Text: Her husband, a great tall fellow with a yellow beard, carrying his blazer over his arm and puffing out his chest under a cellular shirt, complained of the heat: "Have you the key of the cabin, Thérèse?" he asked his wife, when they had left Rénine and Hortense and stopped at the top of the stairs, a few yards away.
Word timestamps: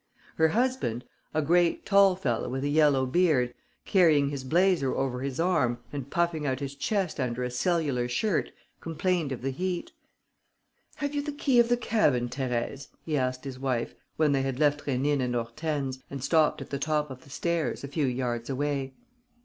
Her 0.37 0.47
husband, 0.47 1.05
a 1.31 1.43
great 1.43 1.85
tall 1.85 2.15
fellow 2.15 2.49
with 2.49 2.63
a 2.63 2.69
yellow 2.69 3.05
beard, 3.05 3.53
carrying 3.85 4.29
his 4.29 4.43
blazer 4.43 4.95
over 4.95 5.19
his 5.21 5.39
arm 5.39 5.77
and 5.93 6.09
puffing 6.09 6.43
out 6.43 6.59
his 6.59 6.73
chest 6.73 7.19
under 7.19 7.43
a 7.43 7.51
cellular 7.51 8.07
shirt, 8.07 8.49
complained 8.79 9.31
of 9.31 9.43
the 9.43 9.51
heat: 9.51 9.91
"Have 10.95 11.13
you 11.13 11.21
the 11.21 11.31
key 11.31 11.59
of 11.59 11.69
the 11.69 11.77
cabin, 11.77 12.29
Thérèse?" 12.29 12.87
he 13.05 13.15
asked 13.15 13.43
his 13.43 13.59
wife, 13.59 13.93
when 14.15 14.31
they 14.31 14.41
had 14.41 14.57
left 14.57 14.85
Rénine 14.87 15.21
and 15.21 15.35
Hortense 15.35 15.99
and 16.09 16.23
stopped 16.23 16.63
at 16.63 16.71
the 16.71 16.79
top 16.79 17.11
of 17.11 17.23
the 17.23 17.29
stairs, 17.29 17.83
a 17.83 17.87
few 17.87 18.07
yards 18.07 18.49
away. 18.49 18.95